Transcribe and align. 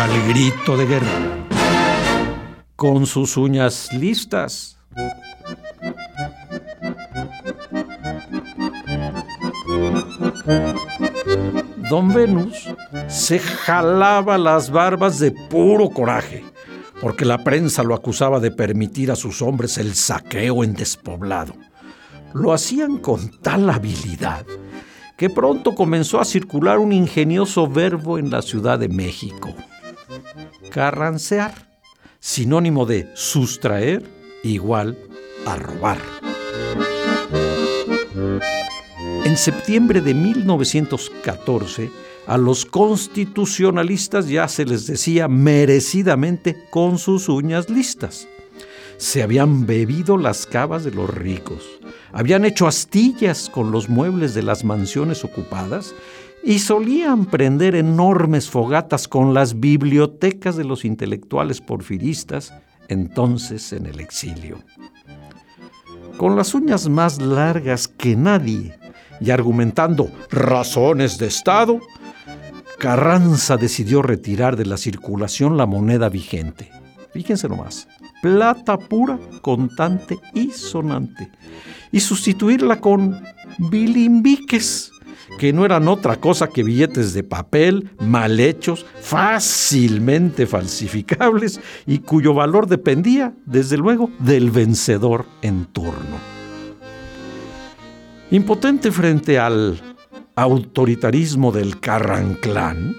Al 0.00 0.28
grito 0.28 0.78
de 0.78 0.86
guerra. 0.86 1.46
Con 2.74 3.04
sus 3.04 3.36
uñas 3.36 3.92
listas. 3.92 4.78
Don 11.90 12.08
Venus 12.14 12.66
se 13.08 13.40
jalaba 13.40 14.38
las 14.38 14.70
barbas 14.70 15.18
de 15.18 15.32
puro 15.32 15.90
coraje, 15.90 16.46
porque 17.02 17.26
la 17.26 17.44
prensa 17.44 17.82
lo 17.82 17.94
acusaba 17.94 18.40
de 18.40 18.52
permitir 18.52 19.10
a 19.10 19.16
sus 19.16 19.42
hombres 19.42 19.76
el 19.76 19.94
saqueo 19.94 20.64
en 20.64 20.72
despoblado. 20.72 21.52
Lo 22.32 22.54
hacían 22.54 22.96
con 22.96 23.28
tal 23.42 23.68
habilidad 23.68 24.46
que 25.18 25.28
pronto 25.28 25.74
comenzó 25.74 26.18
a 26.18 26.24
circular 26.24 26.78
un 26.78 26.94
ingenioso 26.94 27.68
verbo 27.68 28.16
en 28.16 28.30
la 28.30 28.40
Ciudad 28.40 28.78
de 28.78 28.88
México. 28.88 29.54
Carrancear, 30.70 31.52
sinónimo 32.20 32.86
de 32.86 33.10
sustraer 33.14 34.08
igual 34.44 34.96
a 35.46 35.56
robar. 35.56 35.98
En 39.24 39.36
septiembre 39.36 40.00
de 40.00 40.14
1914, 40.14 41.90
a 42.26 42.38
los 42.38 42.64
constitucionalistas 42.64 44.28
ya 44.28 44.46
se 44.46 44.64
les 44.64 44.86
decía 44.86 45.26
merecidamente 45.26 46.56
con 46.70 46.98
sus 46.98 47.28
uñas 47.28 47.68
listas. 47.68 48.28
Se 48.96 49.22
habían 49.22 49.66
bebido 49.66 50.16
las 50.16 50.46
cavas 50.46 50.84
de 50.84 50.92
los 50.92 51.10
ricos, 51.10 51.64
habían 52.12 52.44
hecho 52.44 52.66
astillas 52.66 53.50
con 53.50 53.72
los 53.72 53.88
muebles 53.88 54.34
de 54.34 54.42
las 54.42 54.62
mansiones 54.62 55.24
ocupadas 55.24 55.94
y 56.42 56.58
solían 56.58 57.26
prender 57.26 57.74
enormes 57.74 58.48
fogatas 58.48 59.08
con 59.08 59.34
las 59.34 59.60
bibliotecas 59.60 60.56
de 60.56 60.64
los 60.64 60.84
intelectuales 60.84 61.60
porfiristas, 61.60 62.52
entonces 62.88 63.72
en 63.72 63.86
el 63.86 64.00
exilio. 64.00 64.58
Con 66.16 66.36
las 66.36 66.54
uñas 66.54 66.88
más 66.88 67.20
largas 67.20 67.88
que 67.88 68.16
nadie 68.16 68.78
y 69.20 69.30
argumentando 69.30 70.10
razones 70.30 71.18
de 71.18 71.26
Estado, 71.26 71.80
Carranza 72.78 73.56
decidió 73.56 74.00
retirar 74.00 74.56
de 74.56 74.64
la 74.64 74.78
circulación 74.78 75.56
la 75.56 75.66
moneda 75.66 76.08
vigente. 76.08 76.70
Fíjense 77.12 77.48
nomás, 77.48 77.88
plata 78.22 78.78
pura, 78.78 79.18
contante 79.42 80.18
y 80.32 80.50
sonante, 80.50 81.30
y 81.92 82.00
sustituirla 82.00 82.80
con 82.80 83.22
bilimbiques, 83.58 84.89
que 85.40 85.54
no 85.54 85.64
eran 85.64 85.88
otra 85.88 86.16
cosa 86.16 86.48
que 86.48 86.62
billetes 86.62 87.14
de 87.14 87.22
papel 87.22 87.92
mal 87.98 88.38
hechos, 88.40 88.84
fácilmente 89.00 90.46
falsificables 90.46 91.62
y 91.86 92.00
cuyo 92.00 92.34
valor 92.34 92.66
dependía, 92.66 93.32
desde 93.46 93.78
luego, 93.78 94.10
del 94.18 94.50
vencedor 94.50 95.24
en 95.40 95.64
turno. 95.64 96.18
Impotente 98.30 98.92
frente 98.92 99.38
al 99.38 99.80
autoritarismo 100.34 101.52
del 101.52 101.80
Carranclán, 101.80 102.94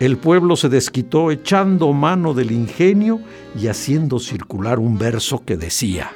el 0.00 0.16
pueblo 0.16 0.56
se 0.56 0.70
desquitó 0.70 1.30
echando 1.30 1.92
mano 1.92 2.32
del 2.32 2.52
ingenio 2.52 3.20
y 3.54 3.66
haciendo 3.66 4.18
circular 4.18 4.78
un 4.78 4.96
verso 4.96 5.44
que 5.44 5.58
decía, 5.58 6.10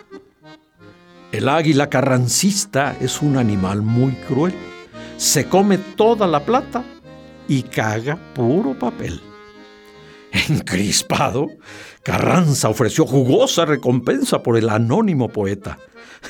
El 1.32 1.50
águila 1.50 1.90
carrancista 1.90 2.96
es 2.98 3.20
un 3.20 3.36
animal 3.36 3.82
muy 3.82 4.12
cruel, 4.26 4.54
se 5.20 5.50
come 5.50 5.76
toda 5.76 6.26
la 6.26 6.46
plata 6.46 6.82
y 7.46 7.62
caga 7.64 8.16
puro 8.32 8.78
papel. 8.78 9.20
Encrispado, 10.48 11.46
Carranza 12.02 12.70
ofreció 12.70 13.04
jugosa 13.04 13.66
recompensa 13.66 14.42
por 14.42 14.56
el 14.56 14.70
anónimo 14.70 15.28
poeta. 15.28 15.78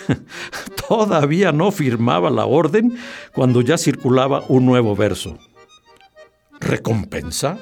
Todavía 0.88 1.52
no 1.52 1.70
firmaba 1.70 2.30
la 2.30 2.46
orden 2.46 2.98
cuando 3.32 3.60
ya 3.60 3.78
circulaba 3.78 4.42
un 4.48 4.66
nuevo 4.66 4.96
verso. 4.96 5.38
¿Recompensa? 6.58 7.58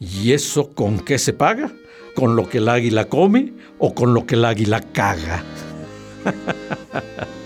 ¿Y 0.00 0.32
eso 0.32 0.74
con 0.74 0.98
qué 0.98 1.20
se 1.20 1.32
paga? 1.32 1.70
¿Con 2.16 2.34
lo 2.34 2.48
que 2.48 2.58
el 2.58 2.68
águila 2.68 3.04
come 3.04 3.52
o 3.78 3.94
con 3.94 4.14
lo 4.14 4.26
que 4.26 4.34
el 4.34 4.44
águila 4.44 4.80
caga? 4.80 5.44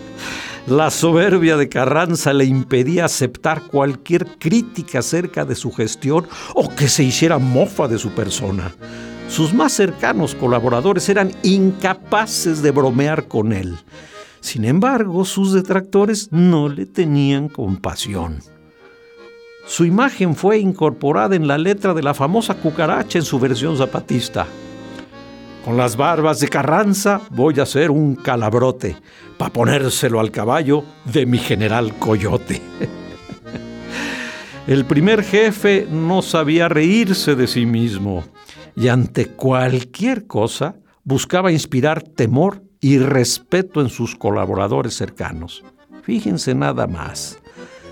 La 0.66 0.90
soberbia 0.90 1.56
de 1.56 1.68
Carranza 1.68 2.32
le 2.32 2.44
impedía 2.44 3.04
aceptar 3.04 3.62
cualquier 3.62 4.26
crítica 4.36 4.98
acerca 4.98 5.44
de 5.44 5.54
su 5.54 5.70
gestión 5.70 6.26
o 6.54 6.68
que 6.68 6.88
se 6.88 7.04
hiciera 7.04 7.38
mofa 7.38 7.86
de 7.86 7.98
su 7.98 8.10
persona. 8.10 8.74
Sus 9.28 9.54
más 9.54 9.72
cercanos 9.72 10.34
colaboradores 10.34 11.08
eran 11.08 11.30
incapaces 11.44 12.62
de 12.62 12.72
bromear 12.72 13.28
con 13.28 13.52
él. 13.52 13.76
Sin 14.40 14.64
embargo, 14.64 15.24
sus 15.24 15.52
detractores 15.52 16.32
no 16.32 16.68
le 16.68 16.86
tenían 16.86 17.48
compasión. 17.48 18.40
Su 19.68 19.84
imagen 19.84 20.34
fue 20.34 20.58
incorporada 20.58 21.36
en 21.36 21.46
la 21.46 21.58
letra 21.58 21.94
de 21.94 22.02
la 22.02 22.12
famosa 22.12 22.54
cucaracha 22.54 23.18
en 23.18 23.24
su 23.24 23.38
versión 23.38 23.76
zapatista. 23.76 24.48
Con 25.66 25.76
las 25.76 25.96
barbas 25.96 26.38
de 26.38 26.46
Carranza 26.46 27.22
voy 27.30 27.58
a 27.58 27.64
hacer 27.64 27.90
un 27.90 28.14
calabrote 28.14 28.94
para 29.36 29.52
ponérselo 29.52 30.20
al 30.20 30.30
caballo 30.30 30.84
de 31.04 31.26
mi 31.26 31.38
general 31.38 31.92
Coyote. 31.98 32.62
El 34.68 34.84
primer 34.84 35.24
jefe 35.24 35.88
no 35.90 36.22
sabía 36.22 36.68
reírse 36.68 37.34
de 37.34 37.48
sí 37.48 37.66
mismo 37.66 38.22
y 38.76 38.86
ante 38.86 39.26
cualquier 39.26 40.28
cosa 40.28 40.76
buscaba 41.02 41.50
inspirar 41.50 42.00
temor 42.04 42.62
y 42.80 42.98
respeto 42.98 43.80
en 43.80 43.88
sus 43.88 44.14
colaboradores 44.14 44.94
cercanos. 44.94 45.64
Fíjense 46.04 46.54
nada 46.54 46.86
más. 46.86 47.40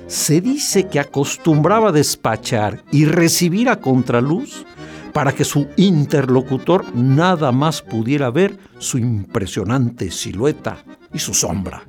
Se 0.06 0.40
dice 0.40 0.86
que 0.86 1.00
acostumbraba 1.00 1.90
despachar 1.90 2.84
y 2.92 3.06
recibir 3.06 3.68
a 3.68 3.80
contraluz 3.80 4.64
para 5.14 5.32
que 5.32 5.44
su 5.44 5.68
interlocutor 5.76 6.84
nada 6.94 7.52
más 7.52 7.80
pudiera 7.80 8.30
ver 8.30 8.58
su 8.78 8.98
impresionante 8.98 10.10
silueta 10.10 10.78
y 11.14 11.20
su 11.20 11.32
sombra. 11.32 11.84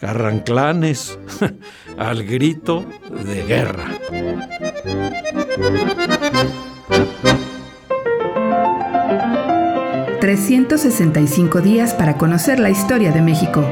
Carranclanes 0.00 1.18
al 1.98 2.22
grito 2.24 2.84
de 3.24 3.42
guerra. 3.44 3.86
...365 10.20 11.60
días 11.60 11.92
para 11.92 12.16
conocer 12.16 12.58
la 12.58 12.70
historia 12.70 13.12
de 13.12 13.20
México. 13.20 13.62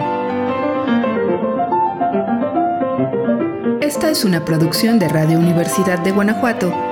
Esta 3.81 4.11
es 4.11 4.27
una 4.27 4.45
producción 4.45 4.99
de 4.99 5.09
Radio 5.09 5.39
Universidad 5.39 5.99
de 6.01 6.13
Guanajuato 6.13 6.92